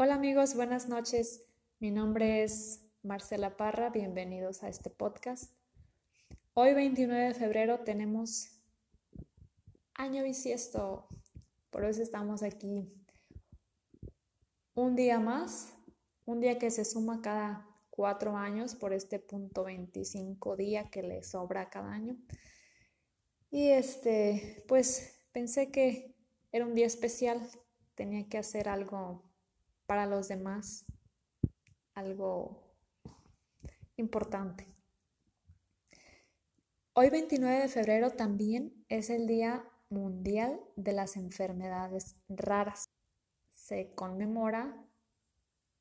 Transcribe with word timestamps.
Hola 0.00 0.14
amigos, 0.14 0.54
buenas 0.54 0.88
noches. 0.88 1.42
Mi 1.80 1.90
nombre 1.90 2.44
es 2.44 2.88
Marcela 3.02 3.56
Parra, 3.56 3.90
bienvenidos 3.90 4.62
a 4.62 4.68
este 4.68 4.90
podcast. 4.90 5.52
Hoy 6.54 6.72
29 6.72 7.24
de 7.24 7.34
febrero 7.34 7.80
tenemos 7.80 8.60
año 9.94 10.22
bisiesto, 10.22 11.08
por 11.70 11.84
eso 11.84 12.00
estamos 12.00 12.44
aquí 12.44 12.94
un 14.74 14.94
día 14.94 15.18
más, 15.18 15.74
un 16.26 16.38
día 16.38 16.60
que 16.60 16.70
se 16.70 16.84
suma 16.84 17.20
cada 17.20 17.66
cuatro 17.90 18.36
años 18.36 18.76
por 18.76 18.92
este 18.92 19.18
punto 19.18 19.64
25 19.64 20.54
día 20.54 20.90
que 20.90 21.02
le 21.02 21.24
sobra 21.24 21.70
cada 21.70 21.90
año. 21.90 22.16
Y 23.50 23.70
este, 23.70 24.64
pues 24.68 25.24
pensé 25.32 25.72
que 25.72 26.14
era 26.52 26.64
un 26.64 26.76
día 26.76 26.86
especial, 26.86 27.40
tenía 27.96 28.28
que 28.28 28.38
hacer 28.38 28.68
algo 28.68 29.27
para 29.88 30.04
los 30.04 30.28
demás, 30.28 30.84
algo 31.94 32.62
importante. 33.96 34.66
Hoy 36.92 37.08
29 37.08 37.62
de 37.62 37.68
febrero 37.68 38.10
también 38.10 38.84
es 38.90 39.08
el 39.08 39.26
Día 39.26 39.64
Mundial 39.88 40.60
de 40.76 40.92
las 40.92 41.16
Enfermedades 41.16 42.16
Raras. 42.28 42.90
Se 43.48 43.94
conmemora 43.94 44.86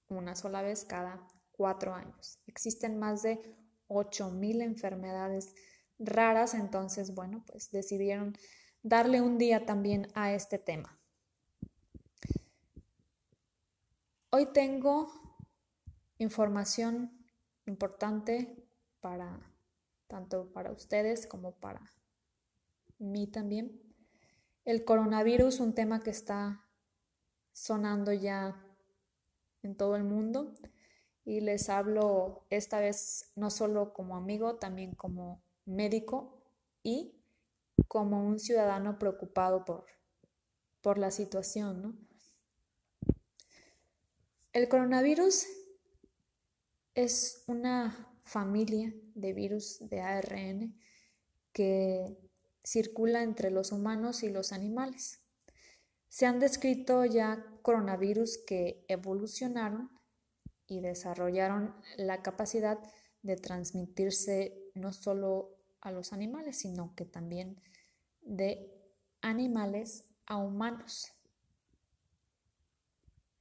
una 0.08 0.38
sola 0.38 0.62
vez 0.62 0.86
cada 0.86 1.28
cuatro 1.52 1.94
años. 1.94 2.40
Existen 2.48 2.98
más 2.98 3.24
de 3.24 3.58
8.000 3.90 4.62
enfermedades 4.62 5.54
raras, 6.00 6.54
entonces, 6.54 7.14
bueno, 7.14 7.44
pues 7.46 7.72
decidieron 7.72 8.38
darle 8.84 9.20
un 9.20 9.38
día 9.38 9.66
también 9.66 10.08
a 10.14 10.32
este 10.32 10.60
tema. 10.60 10.97
Hoy 14.30 14.48
tengo 14.48 15.08
información 16.18 17.26
importante 17.66 18.68
para 19.00 19.40
tanto 20.08 20.52
para 20.52 20.74
ustedes 20.74 21.28
como 21.28 21.54
para 21.54 21.94
mí 23.00 23.28
también. 23.28 23.82
El 24.66 24.84
coronavirus, 24.84 25.62
un 25.62 25.74
tema 25.74 26.02
que 26.02 26.10
está 26.10 26.68
sonando 27.54 28.12
ya 28.12 28.62
en 29.64 29.78
todo 29.78 29.96
el 29.96 30.04
mundo 30.04 30.54
y 31.24 31.40
les 31.40 31.70
hablo 31.70 32.46
esta 32.50 32.82
vez 32.82 33.32
no 33.38 33.50
solo 33.50 33.94
como 33.94 34.18
amigo, 34.18 34.58
también 34.58 34.94
como 34.94 35.42
médico 35.64 36.44
y 36.84 37.16
como 37.88 38.28
un 38.28 38.40
ciudadano 38.40 39.00
preocupado 39.00 39.64
por, 39.64 39.86
por 40.82 40.98
la 40.98 41.12
situación, 41.12 41.82
¿no? 41.82 42.07
El 44.58 44.70
coronavirus 44.70 45.46
es 46.96 47.44
una 47.46 48.18
familia 48.24 48.92
de 49.14 49.32
virus 49.32 49.78
de 49.82 50.02
ARN 50.02 50.76
que 51.54 52.18
circula 52.64 53.22
entre 53.22 53.52
los 53.52 53.72
humanos 53.72 54.24
y 54.24 54.30
los 54.30 54.52
animales. 54.52 55.20
Se 56.08 56.26
han 56.26 56.40
descrito 56.40 57.06
ya 57.06 57.46
coronavirus 57.62 58.40
que 58.48 58.84
evolucionaron 58.88 59.92
y 60.66 60.82
desarrollaron 60.82 61.76
la 61.96 62.24
capacidad 62.24 62.80
de 63.22 63.36
transmitirse 63.36 64.72
no 64.74 64.92
solo 64.92 65.56
a 65.82 65.92
los 65.92 66.14
animales, 66.14 66.58
sino 66.58 66.96
que 66.96 67.06
también 67.06 67.62
de 68.22 68.74
animales 69.22 70.06
a 70.26 70.38
humanos. 70.38 71.14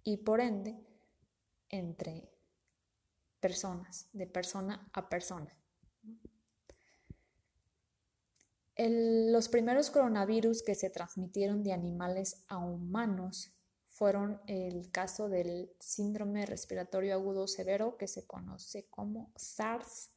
Y 0.05 0.19
por 0.19 0.43
ende, 0.43 0.77
entre 1.69 2.31
personas, 3.41 4.09
de 4.13 4.27
persona 4.27 4.89
a 4.93 5.09
persona. 5.09 5.57
los 8.79 9.49
primeros 9.49 9.91
coronavirus 9.91 10.63
que 10.63 10.75
se 10.75 10.91
transmitieron 10.91 11.63
de 11.63 11.73
animales 11.73 12.45
a 12.47 12.59
humanos 12.59 13.57
fueron 13.87 14.43
el 14.47 14.91
caso 14.91 15.31
del 15.31 15.73
síndrome 15.81 16.45
respiratorio 16.45 17.15
agudo 17.15 17.49
severo, 17.49 17.97
que 17.97 18.07
se 18.07 18.27
conoce 18.27 18.87
como 18.91 19.33
SARS, 19.37 20.11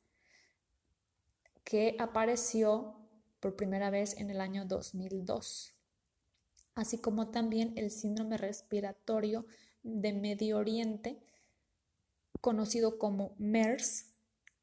que 1.63 1.95
apareció 1.99 2.97
por 3.39 3.55
primera 3.55 3.89
vez 3.89 4.17
en 4.17 4.29
el 4.29 4.41
año 4.41 4.65
2002, 4.65 5.73
así 6.75 6.97
como 6.97 7.29
también 7.29 7.73
el 7.77 7.89
síndrome 7.91 8.35
respiratorio 8.35 9.45
de 9.83 10.11
Medio 10.11 10.57
Oriente, 10.57 11.23
conocido 12.41 12.97
como 12.97 13.35
MERS, 13.37 14.05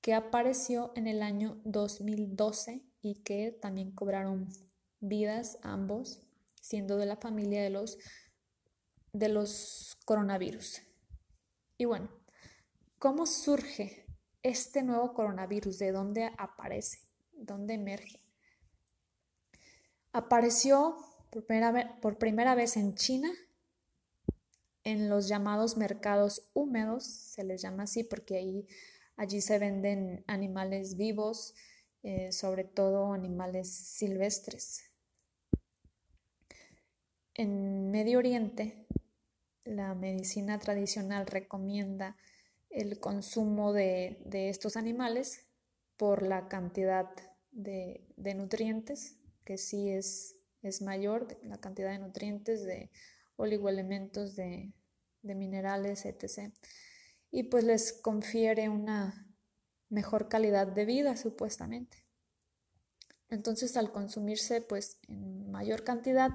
que 0.00 0.14
apareció 0.14 0.92
en 0.94 1.06
el 1.06 1.22
año 1.22 1.60
2012 1.64 2.84
y 3.02 3.22
que 3.22 3.50
también 3.50 3.92
cobraron 3.92 4.48
vidas 5.00 5.58
ambos, 5.62 6.22
siendo 6.60 6.96
de 6.96 7.06
la 7.06 7.16
familia 7.16 7.62
de 7.62 7.70
los, 7.70 7.98
de 9.12 9.28
los 9.28 9.96
coronavirus. 10.04 10.82
Y 11.76 11.84
bueno, 11.84 12.08
¿cómo 12.98 13.26
surge 13.26 14.06
este 14.42 14.82
nuevo 14.82 15.12
coronavirus? 15.12 15.78
¿De 15.78 15.92
dónde 15.92 16.30
aparece? 16.38 17.00
¿Dónde 17.32 17.74
emerge? 17.74 18.20
Apareció 20.12 20.96
por 21.30 21.44
primera, 21.44 22.00
por 22.00 22.18
primera 22.18 22.54
vez 22.54 22.76
en 22.76 22.94
China 22.94 23.30
en 24.86 25.08
los 25.08 25.26
llamados 25.26 25.76
mercados 25.76 26.48
húmedos, 26.54 27.04
se 27.04 27.42
les 27.42 27.60
llama 27.60 27.82
así 27.82 28.04
porque 28.04 28.64
allí 29.16 29.40
se 29.40 29.58
venden 29.58 30.22
animales 30.28 30.96
vivos, 30.96 31.56
eh, 32.04 32.30
sobre 32.30 32.62
todo 32.62 33.12
animales 33.12 33.68
silvestres. 33.68 34.84
En 37.34 37.90
Medio 37.90 38.18
Oriente, 38.18 38.86
la 39.64 39.92
medicina 39.96 40.60
tradicional 40.60 41.26
recomienda 41.26 42.16
el 42.70 43.00
consumo 43.00 43.72
de, 43.72 44.20
estos 44.30 44.76
animales 44.76 45.48
por 45.96 46.22
la 46.22 46.46
cantidad 46.46 47.10
de, 47.50 48.06
nutrientes, 48.36 49.18
que 49.44 49.58
sí 49.58 49.88
es, 49.88 50.36
es 50.62 50.80
mayor, 50.80 51.26
la 51.42 51.58
cantidad 51.58 51.90
de 51.90 51.98
nutrientes 51.98 52.64
de 52.64 52.92
oligoelementos 53.36 54.36
de, 54.36 54.72
de 55.22 55.34
minerales, 55.34 56.04
etc. 56.04 56.52
Y 57.30 57.44
pues 57.44 57.64
les 57.64 57.92
confiere 57.92 58.68
una 58.68 59.26
mejor 59.88 60.28
calidad 60.28 60.66
de 60.66 60.84
vida, 60.84 61.16
supuestamente. 61.16 62.06
Entonces, 63.28 63.76
al 63.76 63.92
consumirse 63.92 64.60
pues 64.60 64.98
en 65.08 65.50
mayor 65.50 65.84
cantidad, 65.84 66.30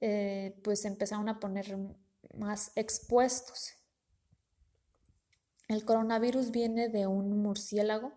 eh, 0.00 0.58
pues 0.62 0.84
empezaron 0.84 1.28
a 1.28 1.38
poner 1.38 1.78
más 2.36 2.72
expuestos. 2.74 3.74
El 5.68 5.84
coronavirus 5.84 6.50
viene 6.50 6.88
de 6.88 7.06
un 7.06 7.42
murciélago. 7.42 8.12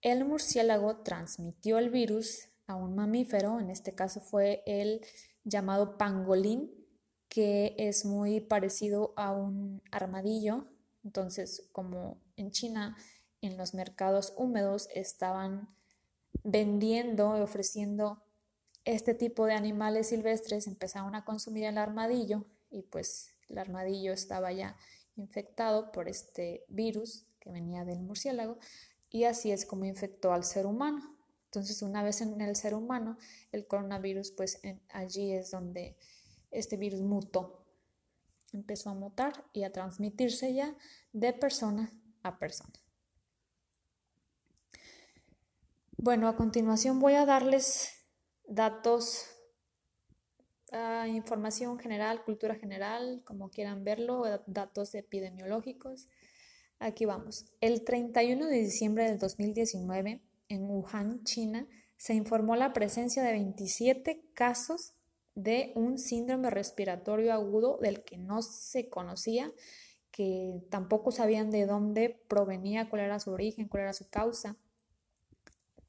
El 0.00 0.24
murciélago 0.24 0.98
transmitió 1.02 1.78
el 1.78 1.90
virus 1.90 2.48
a 2.66 2.74
un 2.74 2.94
mamífero, 2.94 3.60
en 3.60 3.70
este 3.70 3.94
caso 3.94 4.20
fue 4.20 4.62
el 4.66 5.04
llamado 5.44 5.96
pangolín, 5.96 6.85
que 7.28 7.74
es 7.78 8.04
muy 8.04 8.40
parecido 8.40 9.12
a 9.16 9.32
un 9.32 9.82
armadillo. 9.90 10.66
Entonces, 11.04 11.68
como 11.72 12.18
en 12.36 12.50
China, 12.50 12.96
en 13.40 13.56
los 13.56 13.74
mercados 13.74 14.34
húmedos 14.36 14.88
estaban 14.94 15.68
vendiendo 16.42 17.36
y 17.36 17.40
ofreciendo 17.40 18.22
este 18.84 19.14
tipo 19.14 19.46
de 19.46 19.54
animales 19.54 20.08
silvestres, 20.08 20.66
empezaron 20.66 21.14
a 21.14 21.24
consumir 21.24 21.64
el 21.64 21.78
armadillo 21.78 22.44
y 22.70 22.82
pues 22.82 23.34
el 23.48 23.58
armadillo 23.58 24.12
estaba 24.12 24.52
ya 24.52 24.76
infectado 25.16 25.90
por 25.92 26.08
este 26.08 26.64
virus 26.68 27.26
que 27.40 27.50
venía 27.50 27.84
del 27.84 28.00
murciélago 28.00 28.58
y 29.10 29.24
así 29.24 29.50
es 29.50 29.66
como 29.66 29.84
infectó 29.84 30.32
al 30.32 30.44
ser 30.44 30.66
humano. 30.66 31.16
Entonces, 31.46 31.82
una 31.82 32.02
vez 32.02 32.20
en 32.20 32.40
el 32.40 32.54
ser 32.54 32.74
humano, 32.74 33.16
el 33.50 33.66
coronavirus, 33.66 34.32
pues 34.32 34.60
allí 34.90 35.32
es 35.32 35.50
donde 35.50 35.96
este 36.58 36.76
virus 36.76 37.02
mutó. 37.02 37.66
Empezó 38.52 38.90
a 38.90 38.94
mutar 38.94 39.44
y 39.52 39.64
a 39.64 39.72
transmitirse 39.72 40.54
ya 40.54 40.76
de 41.12 41.32
persona 41.32 41.92
a 42.22 42.38
persona. 42.38 42.72
Bueno, 45.98 46.28
a 46.28 46.36
continuación 46.36 47.00
voy 47.00 47.14
a 47.14 47.26
darles 47.26 47.90
datos, 48.46 49.26
ah, 50.72 51.08
información 51.08 51.78
general, 51.78 52.22
cultura 52.24 52.54
general, 52.54 53.22
como 53.24 53.50
quieran 53.50 53.84
verlo, 53.84 54.24
datos 54.46 54.94
epidemiológicos. 54.94 56.08
Aquí 56.78 57.06
vamos. 57.06 57.46
El 57.60 57.84
31 57.84 58.46
de 58.46 58.56
diciembre 58.56 59.04
del 59.04 59.18
2019, 59.18 60.22
en 60.48 60.70
Wuhan, 60.70 61.24
China, 61.24 61.66
se 61.96 62.14
informó 62.14 62.56
la 62.56 62.72
presencia 62.72 63.22
de 63.22 63.32
27 63.32 64.22
casos 64.34 64.95
de 65.36 65.70
un 65.76 65.98
síndrome 65.98 66.50
respiratorio 66.50 67.32
agudo 67.32 67.78
del 67.80 68.02
que 68.02 68.16
no 68.16 68.42
se 68.42 68.88
conocía, 68.88 69.52
que 70.10 70.62
tampoco 70.70 71.12
sabían 71.12 71.50
de 71.50 71.66
dónde 71.66 72.24
provenía, 72.26 72.88
cuál 72.88 73.02
era 73.02 73.20
su 73.20 73.30
origen, 73.30 73.68
cuál 73.68 73.84
era 73.84 73.92
su 73.92 74.08
causa. 74.08 74.56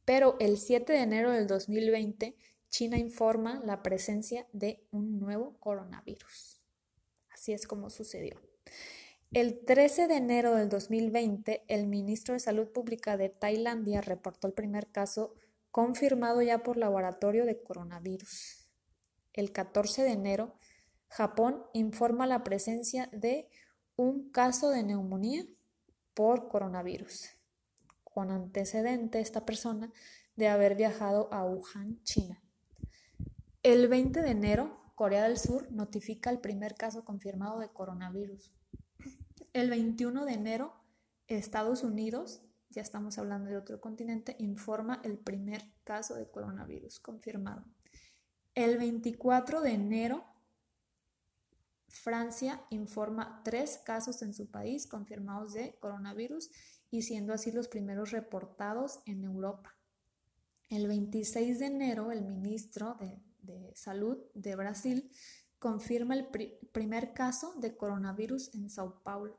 Pero 0.06 0.36
el 0.40 0.58
7 0.58 0.92
de 0.94 1.00
enero 1.00 1.32
del 1.32 1.48
2020, 1.48 2.36
China 2.70 2.98
informa 2.98 3.62
la 3.66 3.82
presencia 3.82 4.46
de 4.52 4.86
un 4.92 5.18
nuevo 5.18 5.58
coronavirus. 5.60 6.62
Así 7.30 7.54
es 7.54 7.66
como 7.66 7.90
sucedió. 7.90 8.42
El 9.32 9.64
13 9.66 10.08
de 10.08 10.16
enero 10.16 10.56
del 10.56 10.68
2020, 10.70 11.64
el 11.68 11.88
ministro 11.88 12.34
de 12.34 12.40
Salud 12.40 12.68
Pública 12.68 13.16
de 13.16 13.30
Tailandia 13.30 14.02
reportó 14.02 14.48
el 14.48 14.54
primer 14.54 14.88
caso 14.88 15.36
confirmado 15.72 16.42
ya 16.42 16.64
por 16.64 16.76
laboratorio 16.76 17.46
de 17.46 17.62
coronavirus. 17.62 18.57
El 19.38 19.52
14 19.52 20.02
de 20.02 20.12
enero, 20.14 20.56
Japón 21.10 21.64
informa 21.74 22.26
la 22.26 22.44
presencia 22.44 23.08
de 23.14 23.48
un 23.96 24.32
caso 24.32 24.72
de 24.72 24.82
neumonía 24.82 25.46
por 26.16 26.50
coronavirus, 26.50 27.30
con 28.04 28.32
antecedente 28.32 29.20
esta 29.20 29.46
persona 29.46 29.94
de 30.36 30.48
haber 30.48 30.76
viajado 30.76 31.32
a 31.32 31.46
Wuhan, 31.46 32.02
China. 32.02 32.44
El 33.62 33.88
20 33.88 34.24
de 34.24 34.32
enero, 34.32 34.82
Corea 34.96 35.24
del 35.24 35.38
Sur 35.38 35.72
notifica 35.72 36.32
el 36.32 36.40
primer 36.40 36.74
caso 36.74 37.06
confirmado 37.06 37.60
de 37.60 37.70
coronavirus. 37.70 38.52
El 39.54 39.70
21 39.70 40.26
de 40.26 40.34
enero, 40.34 40.74
Estados 41.28 41.84
Unidos 41.84 42.42
ya 42.70 42.82
estamos 42.82 43.18
hablando 43.18 43.50
de 43.52 43.58
otro 43.58 43.80
continente, 43.80 44.36
informa 44.40 45.00
el 45.04 45.20
primer 45.20 45.62
caso 45.84 46.16
de 46.16 46.28
coronavirus 46.30 47.00
confirmado. 47.00 47.66
El 48.58 48.80
24 48.80 49.62
de 49.62 49.70
enero, 49.70 50.26
Francia 51.88 52.66
informa 52.72 53.44
tres 53.46 53.78
casos 53.86 54.24
en 54.24 54.34
su 54.34 54.50
país 54.50 54.88
confirmados 54.88 55.54
de 55.54 55.78
coronavirus 55.80 56.50
y 56.90 57.04
siendo 57.04 57.34
así 57.34 57.52
los 57.52 57.68
primeros 57.68 58.10
reportados 58.10 59.02
en 59.06 59.24
Europa. 59.24 59.78
El 60.70 60.88
26 60.88 61.60
de 61.60 61.66
enero, 61.68 62.12
el 62.12 62.24
ministro 62.24 62.98
de, 63.00 63.22
Salud 63.76 64.18
de 64.34 64.56
Brasil 64.56 65.12
confirma 65.60 66.16
el 66.16 66.28
primer 66.72 67.14
caso 67.14 67.54
de 67.60 67.78
coronavirus 67.78 68.56
en 68.56 68.72
Sao 68.72 69.04
Paulo 69.04 69.38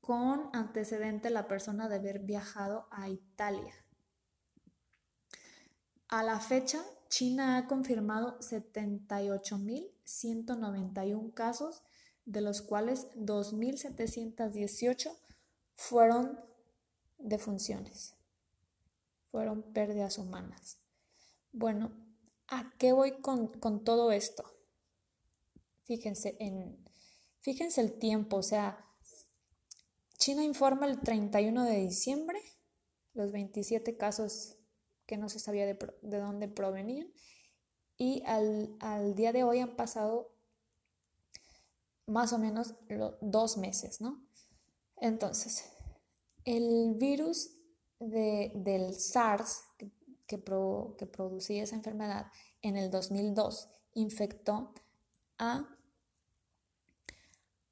con 0.00 0.48
antecedente 0.54 1.28
la 1.28 1.48
persona 1.48 1.86
de 1.90 1.96
haber 1.96 2.20
viajado 2.20 2.88
a 2.90 3.10
Italia. 3.10 3.74
A 6.08 6.22
la 6.22 6.40
fecha, 6.40 6.84
China 7.08 7.56
ha 7.56 7.66
confirmado 7.66 8.38
78.191 8.40 11.32
casos, 11.34 11.82
de 12.24 12.40
los 12.40 12.62
cuales 12.62 13.08
2.718 13.16 15.16
fueron 15.74 16.38
defunciones, 17.18 18.14
fueron 19.30 19.62
pérdidas 19.72 20.18
humanas. 20.18 20.78
Bueno, 21.52 21.92
¿a 22.48 22.72
qué 22.78 22.92
voy 22.92 23.20
con, 23.20 23.50
todo 23.84 24.12
esto? 24.12 24.44
Fíjense, 25.84 26.36
en, 26.40 26.76
fíjense 27.40 27.80
el 27.80 27.96
tiempo, 27.98 28.38
o 28.38 28.42
sea, 28.42 28.84
China 30.18 30.42
informa 30.42 30.86
el 30.86 30.98
31 31.00 31.64
de 31.64 31.76
diciembre 31.76 32.40
los 33.14 33.30
27 33.32 33.96
casos 33.96 34.55
que 35.06 35.16
no 35.16 35.28
se 35.28 35.38
sabía 35.38 35.66
de, 35.66 35.78
dónde 36.02 36.48
provenían 36.48 37.12
y 37.96 38.22
al, 38.26 39.14
día 39.14 39.32
de 39.32 39.44
hoy 39.44 39.60
han 39.60 39.76
pasado 39.76 40.34
más 42.06 42.32
o 42.32 42.38
menos 42.38 42.74
dos 43.20 43.56
meses, 43.56 44.00
¿no? 44.00 44.24
Entonces, 44.96 45.70
el 46.44 46.94
virus 46.96 47.52
del 47.98 48.94
SARS 48.94 49.62
que, 49.78 49.90
que 50.26 51.06
producía 51.06 51.62
esa 51.62 51.76
enfermedad 51.76 52.26
en 52.62 52.76
el 52.76 52.90
2002 52.90 53.68
infectó 53.94 54.74
a 55.38 55.76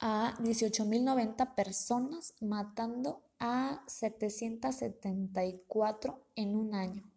a 0.07 0.37
18.090 0.39 1.55
personas, 1.55 2.35
matando 2.43 3.25
a 3.39 3.83
774 3.87 6.27
en 6.37 6.57
un 6.57 6.75
año, 6.75 7.11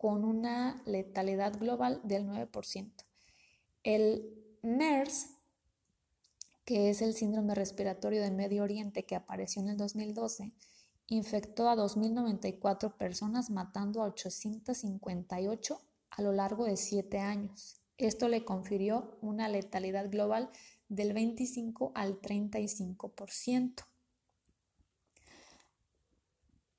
con 0.00 0.24
una 0.24 0.82
letalidad 0.86 1.58
global 1.58 2.00
del 2.04 2.26
9%. 2.26 2.90
El 3.82 4.34
MERS, 4.62 5.26
que 6.64 6.88
es 6.88 7.02
el 7.02 7.12
síndrome 7.12 7.54
respiratorio 7.54 8.22
del 8.22 8.32
Medio 8.32 8.62
Oriente 8.62 9.04
que 9.04 9.14
apareció 9.14 9.60
en 9.60 9.68
el 9.68 9.76
2012, 9.76 10.54
infectó 11.08 11.68
a 11.68 11.76
2.094 11.76 12.96
personas, 12.96 13.50
matando 13.50 14.02
a 14.02 14.06
858 14.06 15.82
a 16.08 16.22
lo 16.22 16.32
largo 16.32 16.64
de 16.64 16.78
7 16.78 17.18
años. 17.18 17.82
Esto 17.98 18.28
le 18.28 18.42
confirió 18.46 19.18
una 19.20 19.50
letalidad 19.50 20.10
global 20.10 20.48
del 20.88 21.12
25 21.12 21.92
al 21.94 22.22
35%. 22.22 23.84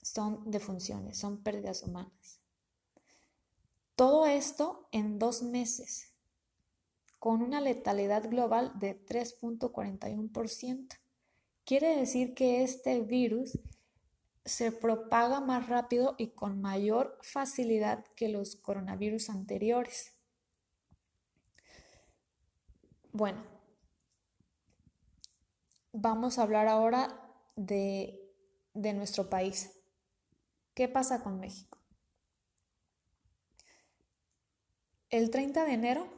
son 0.00 0.50
defunciones, 0.50 1.18
son 1.18 1.42
pérdidas 1.42 1.82
humanas. 1.82 2.40
Todo 3.96 4.24
esto 4.24 4.88
en 4.92 5.18
dos 5.18 5.42
meses, 5.42 6.15
con 7.26 7.42
una 7.42 7.60
letalidad 7.60 8.30
global 8.30 8.70
de 8.78 9.04
3.41%. 9.04 10.96
Quiere 11.64 11.96
decir 11.96 12.34
que 12.34 12.62
este 12.62 13.00
virus 13.00 13.58
se 14.44 14.70
propaga 14.70 15.40
más 15.40 15.68
rápido 15.68 16.14
y 16.18 16.28
con 16.28 16.60
mayor 16.60 17.18
facilidad 17.22 18.04
que 18.14 18.28
los 18.28 18.54
coronavirus 18.54 19.30
anteriores. 19.30 20.14
Bueno, 23.10 23.44
vamos 25.92 26.38
a 26.38 26.44
hablar 26.44 26.68
ahora 26.68 27.28
de, 27.56 28.32
de 28.72 28.92
nuestro 28.92 29.28
país. 29.28 29.72
¿Qué 30.74 30.86
pasa 30.86 31.24
con 31.24 31.40
México? 31.40 31.80
El 35.10 35.30
30 35.30 35.64
de 35.64 35.72
enero, 35.72 36.15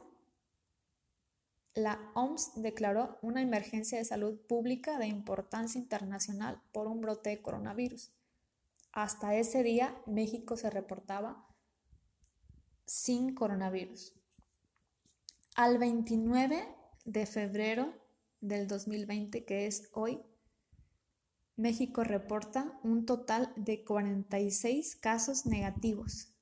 la 1.79 2.11
OMS 2.13 2.51
declaró 2.55 3.17
una 3.21 3.41
emergencia 3.41 3.97
de 3.97 4.05
salud 4.05 4.39
pública 4.47 4.99
de 4.99 5.07
importancia 5.07 5.79
internacional 5.79 6.61
por 6.71 6.87
un 6.87 7.01
brote 7.01 7.31
de 7.31 7.41
coronavirus. 7.41 8.11
Hasta 8.91 9.35
ese 9.35 9.63
día, 9.63 9.99
México 10.05 10.57
se 10.57 10.69
reportaba 10.69 11.47
sin 12.85 13.33
coronavirus. 13.33 14.13
Al 15.55 15.77
29 15.77 16.67
de 17.05 17.25
febrero 17.25 17.93
del 18.41 18.67
2020, 18.67 19.45
que 19.45 19.67
es 19.67 19.89
hoy, 19.93 20.21
México 21.55 22.03
reporta 22.03 22.79
un 22.83 23.05
total 23.05 23.51
de 23.57 23.83
46 23.83 24.95
casos 24.95 25.45
negativos. 25.45 26.33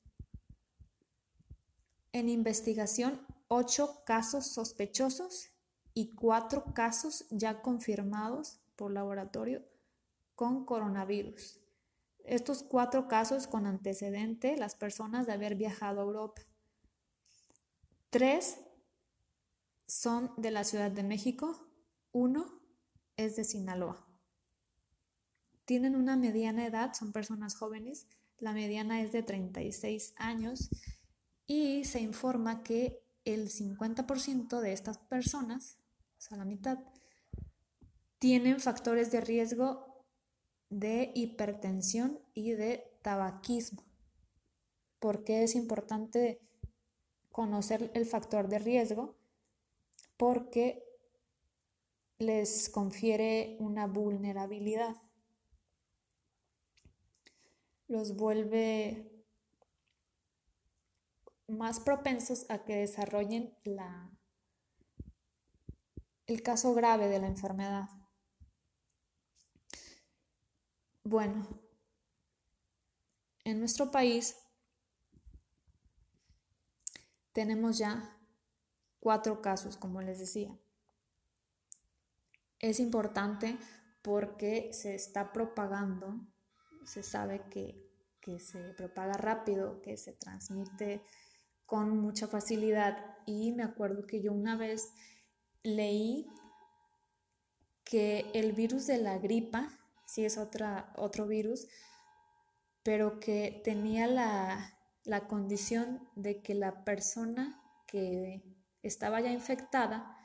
En 2.12 2.28
investigación, 2.28 3.27
8 3.48 4.02
casos 4.04 4.46
sospechosos 4.46 5.50
y 5.94 6.14
4 6.14 6.72
casos 6.74 7.26
ya 7.30 7.60
confirmados 7.62 8.60
por 8.76 8.92
laboratorio 8.92 9.64
con 10.34 10.64
coronavirus. 10.64 11.58
Estos 12.24 12.62
cuatro 12.62 13.08
casos 13.08 13.46
con 13.46 13.66
antecedente, 13.66 14.56
las 14.56 14.74
personas 14.74 15.26
de 15.26 15.32
haber 15.32 15.56
viajado 15.56 16.00
a 16.00 16.04
Europa. 16.04 16.42
Tres 18.10 18.60
son 19.86 20.30
de 20.36 20.50
la 20.50 20.62
Ciudad 20.64 20.90
de 20.90 21.02
México, 21.02 21.66
uno 22.12 22.60
es 23.16 23.34
de 23.34 23.44
Sinaloa. 23.44 24.06
Tienen 25.64 25.96
una 25.96 26.16
mediana 26.16 26.66
edad, 26.66 26.92
son 26.94 27.12
personas 27.12 27.56
jóvenes, 27.56 28.06
la 28.38 28.52
mediana 28.52 29.00
es 29.00 29.10
de 29.10 29.22
36 29.22 30.14
años 30.18 30.70
y 31.46 31.84
se 31.84 32.00
informa 32.00 32.62
que 32.62 33.02
el 33.34 33.50
50% 33.50 34.60
de 34.60 34.72
estas 34.72 34.98
personas, 34.98 35.78
o 36.16 36.20
sea, 36.20 36.38
la 36.38 36.44
mitad, 36.44 36.78
tienen 38.18 38.58
factores 38.58 39.12
de 39.12 39.20
riesgo 39.20 40.06
de 40.70 41.12
hipertensión 41.14 42.18
y 42.34 42.52
de 42.52 42.98
tabaquismo. 43.02 43.84
¿Por 44.98 45.24
qué 45.24 45.44
es 45.44 45.54
importante 45.54 46.40
conocer 47.30 47.90
el 47.94 48.06
factor 48.06 48.48
de 48.48 48.58
riesgo? 48.58 49.16
Porque 50.16 50.84
les 52.18 52.68
confiere 52.68 53.56
una 53.60 53.86
vulnerabilidad. 53.86 54.96
Los 57.86 58.16
vuelve 58.16 59.17
más 61.48 61.80
propensos 61.80 62.48
a 62.50 62.64
que 62.64 62.76
desarrollen 62.76 63.56
la, 63.64 64.10
el 66.26 66.42
caso 66.42 66.74
grave 66.74 67.08
de 67.08 67.18
la 67.18 67.26
enfermedad. 67.26 67.88
Bueno, 71.04 71.48
en 73.44 73.58
nuestro 73.58 73.90
país 73.90 74.36
tenemos 77.32 77.78
ya 77.78 78.14
cuatro 79.00 79.40
casos, 79.40 79.78
como 79.78 80.02
les 80.02 80.18
decía. 80.18 80.54
Es 82.58 82.78
importante 82.78 83.56
porque 84.02 84.70
se 84.72 84.94
está 84.94 85.32
propagando, 85.32 86.20
se 86.84 87.02
sabe 87.02 87.48
que, 87.48 87.88
que 88.20 88.38
se 88.38 88.74
propaga 88.74 89.14
rápido, 89.14 89.80
que 89.80 89.96
se 89.96 90.12
transmite 90.12 91.02
con 91.68 91.98
mucha 91.98 92.26
facilidad. 92.26 92.96
Y 93.26 93.52
me 93.52 93.62
acuerdo 93.62 94.06
que 94.06 94.22
yo 94.22 94.32
una 94.32 94.56
vez 94.56 94.94
leí 95.62 96.26
que 97.84 98.30
el 98.32 98.54
virus 98.54 98.86
de 98.86 98.96
la 98.96 99.18
gripa, 99.18 99.68
sí 100.06 100.24
es 100.24 100.38
otra, 100.38 100.94
otro 100.96 101.26
virus, 101.26 101.68
pero 102.82 103.20
que 103.20 103.60
tenía 103.64 104.06
la, 104.06 104.78
la 105.04 105.28
condición 105.28 106.08
de 106.16 106.40
que 106.40 106.54
la 106.54 106.84
persona 106.84 107.60
que 107.86 108.42
estaba 108.82 109.20
ya 109.20 109.30
infectada 109.30 110.16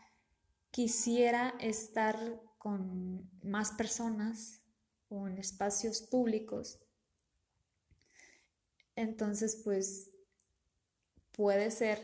quisiera 0.72 1.56
estar 1.60 2.42
con 2.58 3.30
más 3.44 3.74
personas 3.74 4.62
o 5.10 5.28
en 5.28 5.40
espacios 5.40 6.02
públicos. 6.04 6.80
Entonces, 8.96 9.60
pues 9.62 10.13
puede 11.34 11.72
ser 11.72 12.00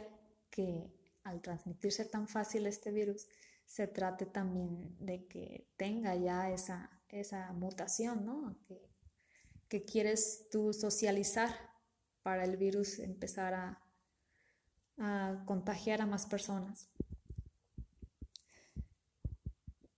que 0.49 0.91
al 1.23 1.41
transmitirse 1.41 2.05
tan 2.05 2.27
fácil 2.27 2.65
este 2.65 2.91
virus, 2.91 3.27
se 3.65 3.87
trate 3.87 4.25
también 4.25 4.95
de 4.99 5.27
que 5.27 5.67
tenga 5.77 6.15
ya 6.15 6.49
esa, 6.49 6.89
esa 7.09 7.53
mutación, 7.53 8.25
¿no? 8.25 8.57
Que, 8.67 8.89
quieres 9.85 10.49
tú 10.49 10.73
socializar 10.73 11.51
para 12.23 12.43
el 12.43 12.57
virus 12.57 12.97
empezar 12.97 13.53
a, 13.53 13.79
a 14.97 15.43
contagiar 15.45 16.01
a 16.01 16.07
más 16.07 16.25
personas. 16.25 16.89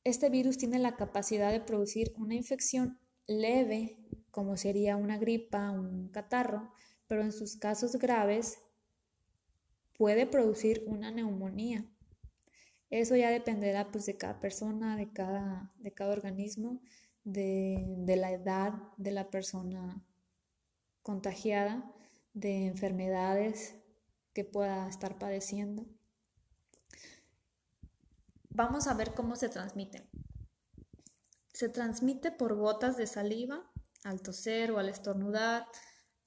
Este 0.03 0.29
virus 0.29 0.57
tiene 0.57 0.77
la 0.77 0.97
capacidad 0.97 1.53
de 1.53 1.61
producir 1.61 2.13
una 2.17 2.35
infección 2.35 2.99
leve, 3.27 3.97
como 4.29 4.57
sería 4.57 4.97
una 4.97 5.17
gripa, 5.17 5.71
un 5.71 6.09
catarro, 6.09 6.73
pero 7.07 7.21
en 7.21 7.31
sus 7.31 7.55
casos 7.55 7.95
graves 7.95 8.57
puede 10.01 10.25
producir 10.25 10.83
una 10.87 11.11
neumonía. 11.11 11.85
Eso 12.89 13.15
ya 13.15 13.29
dependerá 13.29 13.91
pues, 13.91 14.07
de 14.07 14.17
cada 14.17 14.39
persona, 14.39 14.97
de 14.97 15.13
cada, 15.13 15.71
de 15.77 15.93
cada 15.93 16.13
organismo, 16.13 16.81
de, 17.23 17.85
de 17.99 18.15
la 18.15 18.31
edad 18.31 18.73
de 18.97 19.11
la 19.11 19.29
persona 19.29 20.03
contagiada, 21.03 21.93
de 22.33 22.65
enfermedades 22.65 23.75
que 24.33 24.43
pueda 24.43 24.89
estar 24.89 25.19
padeciendo. 25.19 25.85
Vamos 28.49 28.87
a 28.87 28.95
ver 28.95 29.13
cómo 29.13 29.35
se 29.35 29.49
transmite. 29.49 30.09
Se 31.53 31.69
transmite 31.69 32.31
por 32.31 32.55
gotas 32.55 32.97
de 32.97 33.05
saliva 33.05 33.71
al 34.03 34.23
toser 34.23 34.71
o 34.71 34.79
al 34.79 34.89
estornudar, 34.89 35.67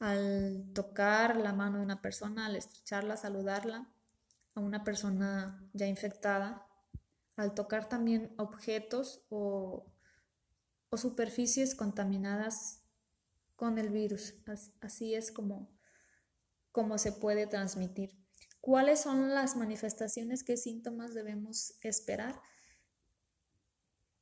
al 0.05 0.71
tocar 0.75 1.39
la 1.39 1.55
mano 1.55 1.79
de 1.79 1.85
una 1.85 2.03
persona, 2.03 2.45
al 2.45 2.57
estrecharla, 2.57 3.17
saludarla 3.17 3.89
a 4.55 4.61
una 4.61 4.85
persona 4.85 5.67
ya 5.73 5.87
infectada, 5.87 6.67
al 7.37 7.55
tocar 7.55 7.89
también 7.89 8.35
objetos 8.37 9.25
o, 9.31 9.91
superficies 10.95 11.75
contaminadas 11.75 12.85
con 13.57 13.79
el 13.79 13.89
virus. 13.89 14.35
Así 14.81 15.15
es 15.15 15.33
como, 15.33 15.75
como 16.71 16.99
se 16.99 17.11
puede 17.11 17.47
transmitir. 17.47 18.11
¿Cuáles 18.61 19.01
son 19.01 19.35
las 19.35 19.57
manifestaciones? 19.57 20.45
¿Qué 20.45 20.59
síntomas 20.59 21.15
debemos 21.15 21.79
esperar? 21.81 22.41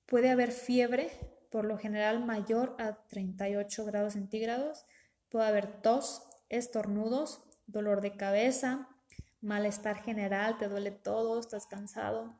Puede 0.06 0.30
haber 0.30 0.52
fiebre, 0.52 1.10
por 1.50 1.66
lo 1.66 1.76
general 1.76 2.24
mayor 2.24 2.76
a 2.78 3.04
38 3.08 3.84
grados 3.84 4.12
centígrados, 4.12 4.86
Puede 5.32 5.46
haber 5.46 5.80
tos, 5.80 6.24
estornudos, 6.50 7.42
dolor 7.66 8.02
de 8.02 8.18
cabeza, 8.18 8.90
malestar 9.40 10.02
general, 10.02 10.58
te 10.58 10.68
duele 10.68 10.90
todo, 10.90 11.40
estás 11.40 11.66
cansado, 11.66 12.38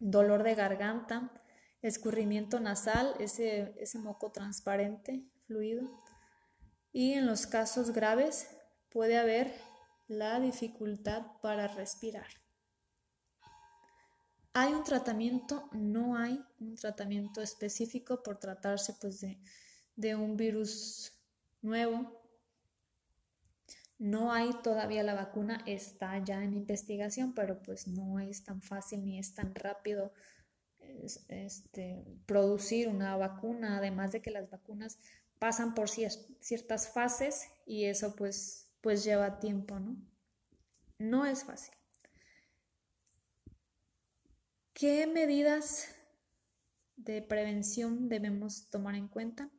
dolor 0.00 0.42
de 0.42 0.54
garganta, 0.54 1.32
escurrimiento 1.80 2.60
nasal, 2.60 3.14
ese, 3.20 3.74
ese 3.78 3.98
moco 3.98 4.32
transparente, 4.32 5.24
fluido. 5.46 5.98
Y 6.92 7.14
en 7.14 7.24
los 7.24 7.46
casos 7.46 7.92
graves 7.92 8.48
puede 8.90 9.16
haber 9.16 9.54
la 10.06 10.40
dificultad 10.40 11.22
para 11.40 11.68
respirar. 11.68 12.28
¿Hay 14.52 14.74
un 14.74 14.84
tratamiento? 14.84 15.70
No 15.72 16.18
hay 16.18 16.44
un 16.60 16.74
tratamiento 16.74 17.40
específico 17.40 18.22
por 18.22 18.38
tratarse 18.38 18.92
pues, 19.00 19.22
de, 19.22 19.40
de 19.96 20.14
un 20.14 20.36
virus 20.36 21.13
nuevo. 21.64 22.20
No 23.98 24.32
hay 24.32 24.50
todavía 24.62 25.02
la 25.02 25.14
vacuna, 25.14 25.62
está 25.66 26.18
ya 26.18 26.42
en 26.44 26.52
investigación, 26.52 27.34
pero 27.34 27.62
pues 27.62 27.86
no 27.86 28.20
es 28.20 28.44
tan 28.44 28.60
fácil 28.60 29.04
ni 29.04 29.18
es 29.18 29.34
tan 29.34 29.54
rápido 29.54 30.12
este, 31.28 32.04
producir 32.26 32.88
una 32.88 33.16
vacuna, 33.16 33.78
además 33.78 34.12
de 34.12 34.20
que 34.20 34.30
las 34.30 34.50
vacunas 34.50 34.98
pasan 35.38 35.74
por 35.74 35.88
ciertas 35.88 36.92
fases 36.92 37.48
y 37.66 37.84
eso 37.84 38.14
pues, 38.16 38.68
pues 38.80 39.04
lleva 39.04 39.38
tiempo, 39.40 39.78
¿no? 39.78 39.96
No 40.98 41.26
es 41.26 41.44
fácil. 41.44 41.74
¿Qué 44.72 45.06
medidas 45.06 45.88
de 46.96 47.22
prevención 47.22 48.08
debemos 48.08 48.70
tomar 48.70 48.94
en 48.96 49.08
cuenta? 49.08 49.50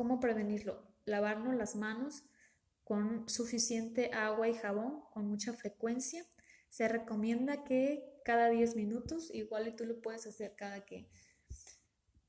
¿Cómo 0.00 0.18
prevenirlo? 0.18 0.82
Lavarnos 1.04 1.54
las 1.56 1.76
manos 1.76 2.24
con 2.84 3.28
suficiente 3.28 4.10
agua 4.14 4.48
y 4.48 4.54
jabón 4.54 5.02
con 5.10 5.28
mucha 5.28 5.52
frecuencia. 5.52 6.24
Se 6.70 6.88
recomienda 6.88 7.64
que 7.64 8.18
cada 8.24 8.48
10 8.48 8.76
minutos, 8.76 9.30
igual 9.34 9.68
y 9.68 9.76
tú 9.76 9.84
lo 9.84 10.00
puedes 10.00 10.26
hacer 10.26 10.56
cada 10.56 10.86
que, 10.86 11.10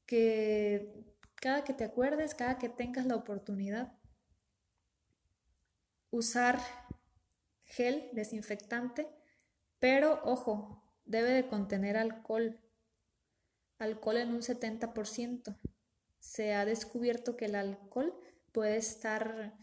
que, 0.05 1.15
cada 1.35 1.63
que 1.63 1.71
te 1.71 1.85
acuerdes, 1.85 2.35
cada 2.35 2.57
que 2.57 2.67
tengas 2.67 3.05
la 3.05 3.15
oportunidad. 3.15 3.97
Usar 6.09 6.59
gel 7.63 8.09
desinfectante, 8.11 9.07
pero 9.79 10.19
ojo, 10.25 10.93
debe 11.05 11.29
de 11.29 11.47
contener 11.47 11.95
alcohol, 11.95 12.59
alcohol 13.79 14.17
en 14.17 14.33
un 14.33 14.41
70% 14.41 15.57
se 16.21 16.53
ha 16.53 16.65
descubierto 16.65 17.35
que 17.35 17.45
el 17.45 17.55
alcohol 17.55 18.13
puede 18.53 18.77
estar 18.77 19.57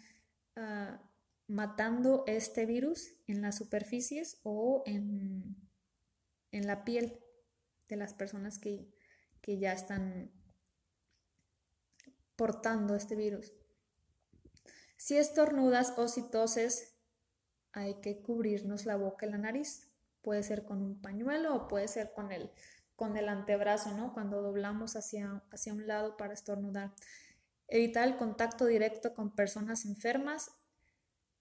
ah, 0.57 1.01
matando 1.47 2.25
este 2.27 2.67
virus 2.67 3.15
en 3.27 3.41
las 3.41 3.57
superficies 3.57 4.41
o 4.43 4.83
en, 4.85 5.57
la 6.51 6.85
piel 6.85 7.21
de 7.89 7.97
las 7.97 8.13
personas 8.13 8.59
que, 8.59 8.93
que 9.41 9.59
ya 9.59 9.73
están 9.73 10.33
portando 12.35 12.97
este 12.97 13.15
virus. 13.15 13.55
Si 14.97 15.17
estornudas 15.17 15.95
o 15.97 16.09
si 16.09 16.29
toses, 16.29 16.97
hay 17.73 18.01
que 18.01 18.21
cubrirnos 18.21 18.85
la 18.85 18.97
boca 18.97 19.27
y 19.27 19.31
la 19.31 19.39
nariz. 19.39 19.89
Puede 20.23 20.43
ser 20.43 20.65
con 20.65 20.83
un 20.83 21.01
pañuelo 21.01 21.55
o 21.55 21.69
puede 21.69 21.87
ser 21.87 22.13
con 22.13 22.33
el 22.33 22.51
con 22.99 23.17
el 23.17 23.29
antebrazo, 23.29 23.93
¿no? 23.93 24.13
Cuando 24.13 24.43
doblamos 24.43 24.97
hacia, 24.97 25.41
hacia 25.53 25.73
un 25.73 25.87
lado 25.87 26.17
para 26.17 26.35
estornudar. 26.35 26.93
Evitar 27.69 28.09
el 28.09 28.17
contacto 28.17 28.67
directo 28.67 29.15
con 29.15 29.37
personas 29.37 29.85
enfermas. 29.85 30.51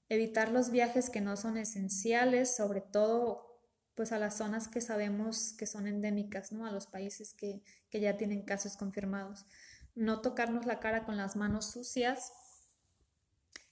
Evitar 0.07 0.51
los 0.51 0.69
viajes 0.69 1.09
que 1.09 1.19
no 1.19 1.35
son 1.35 1.57
esenciales, 1.57 2.55
sobre 2.55 2.81
todo 2.81 3.59
pues 3.95 4.11
a 4.11 4.19
las 4.19 4.37
zonas 4.37 4.67
que 4.67 4.81
sabemos 4.81 5.53
que 5.57 5.65
son 5.65 5.87
endémicas, 5.87 6.51
¿no? 6.51 6.67
A 6.67 6.71
los 6.71 6.85
países 6.85 7.33
que, 7.33 7.63
que 7.89 8.01
ya 8.01 8.17
tienen 8.17 8.43
casos 8.43 8.77
confirmados. 8.77 9.47
No 9.95 10.21
tocarnos 10.21 10.67
la 10.67 10.79
cara 10.79 11.05
con 11.05 11.17
las 11.17 11.35
manos 11.35 11.71
sucias, 11.71 12.33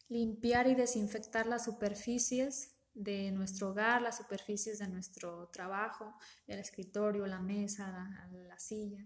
limpiar 0.10 0.66
y 0.66 0.74
desinfectar 0.74 1.46
las 1.46 1.66
superficies 1.66 2.75
de 2.96 3.30
nuestro 3.32 3.70
hogar, 3.70 4.02
las 4.02 4.18
superficies 4.18 4.80
de 4.80 4.88
nuestro 4.88 5.50
trabajo, 5.50 6.18
el 6.48 6.60
escritorio, 6.60 7.28
la 7.28 7.42
mesa, 7.42 8.10
la, 8.32 8.58
silla. 8.58 9.06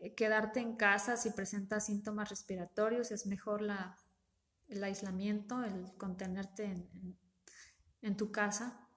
Eh, 0.00 0.14
quedarte 0.14 0.60
en 0.60 0.76
casa 0.76 1.18
si 1.18 1.30
presentas 1.30 1.86
síntomas 1.86 2.30
respiratorios, 2.30 3.10
es 3.10 3.26
mejor 3.26 3.60
la, 3.60 3.96
el 4.68 4.82
aislamiento, 4.82 5.62
el 5.62 5.94
contenerte 5.98 6.64
en, 6.64 7.18
en 8.00 8.16
tu 8.16 8.32
casa. 8.32 8.88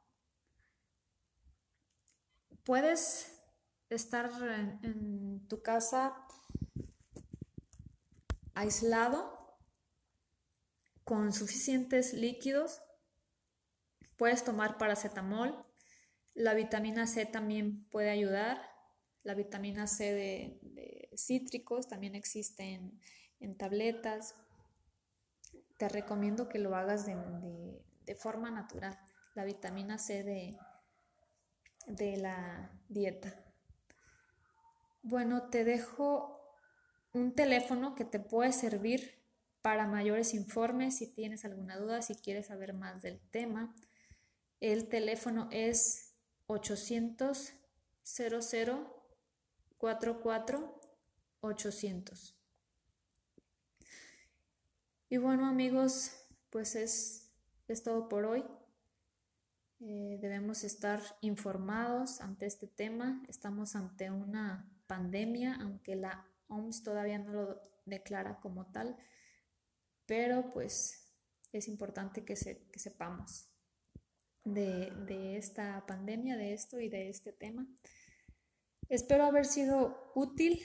Puedes 2.64 3.42
estar 3.90 4.32
en 4.84 5.46
tu 5.50 5.62
casa 5.62 6.16
aislado 8.54 9.58
con 11.04 11.34
suficientes 11.34 12.14
líquidos 12.14 12.83
Puedes 14.24 14.46
tomar 14.46 14.78
paracetamol. 14.78 15.66
La 16.34 16.54
vitamina 16.54 17.08
C 17.08 17.26
también 17.26 17.84
puede 17.90 18.10
ayudar. 18.10 18.58
La 19.22 19.34
vitamina 19.34 19.86
C 19.86 20.14
de, 20.14 21.10
cítricos 21.14 21.90
también 21.90 22.16
existe 22.16 22.80
en, 23.42 23.58
tabletas. 23.58 24.34
Te 25.78 25.90
recomiendo 25.90 26.48
que 26.48 26.58
lo 26.58 26.74
hagas 26.74 27.06
de, 27.06 28.16
forma 28.16 28.50
natural. 28.50 28.98
La 29.36 29.44
vitamina 29.44 29.98
C 29.98 30.24
de, 30.24 30.58
de 31.88 32.16
la 32.16 32.72
dieta. 32.88 33.44
Bueno, 35.02 35.50
te 35.50 35.66
dejo 35.66 36.40
un 37.12 37.36
teléfono 37.36 37.94
que 37.94 38.06
te 38.06 38.22
puede 38.22 38.54
servir 38.54 39.22
para 39.62 39.86
mayores 39.86 40.34
informes 40.34 41.00
si 41.00 41.14
tienes 41.14 41.44
alguna 41.44 41.76
duda, 41.76 42.02
si 42.02 42.16
quieres 42.16 42.48
saber 42.48 42.74
más 42.74 43.02
del 43.02 43.20
tema. 43.20 43.76
El 44.64 44.88
teléfono 44.88 45.50
es 45.52 46.14
800 46.48 47.52
00 48.02 49.06
44 49.78 50.82
800. 51.42 52.40
Y 55.10 55.18
bueno 55.18 55.48
amigos, 55.48 56.14
pues 56.50 56.78
es, 56.78 57.30
es 57.68 57.84
todo 57.84 58.08
por 58.08 58.24
hoy. 58.24 58.46
Eh, 59.82 60.18
debemos 60.22 60.64
estar 60.64 61.02
informados 61.20 62.22
ante 62.22 62.46
este 62.46 62.68
tema. 62.68 63.22
Estamos 63.28 63.76
ante 63.76 64.12
una 64.12 64.72
pandemia, 64.88 65.58
aunque 65.60 65.98
la 65.98 66.26
OMS 66.48 66.84
todavía 66.84 67.20
no 67.20 67.34
lo 67.34 67.62
declara 67.84 68.40
como 68.40 68.68
tal, 68.68 68.96
pero 70.06 70.52
pues 70.54 71.12
es 71.52 71.68
importante 71.68 72.24
que, 72.24 72.36
que 72.36 72.80
sepamos 72.80 73.50
de, 74.44 75.38
esta 75.38 75.86
pandemia, 75.86 76.38
de 76.38 76.54
esto 76.54 76.80
y 76.80 76.90
de 76.90 77.10
este 77.10 77.32
tema. 77.32 77.68
Espero 78.90 79.26
haber 79.26 79.46
sido 79.46 80.12
útil. 80.16 80.62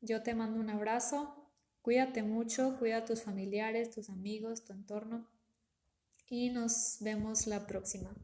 Yo 0.00 0.22
te 0.22 0.34
mando 0.34 0.60
un 0.60 0.70
abrazo. 0.70 1.50
Cuídate 1.82 2.22
mucho, 2.22 2.78
cuida 2.78 2.98
a 2.98 3.04
tus 3.04 3.22
familiares, 3.22 3.90
tus 3.90 4.08
amigos, 4.08 4.64
tu 4.64 4.72
entorno. 4.72 5.28
Y 6.28 6.50
nos 6.50 6.98
vemos 7.00 7.46
la 7.46 7.66
próxima. 7.66 8.14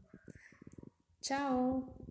Chao. 1.21 2.08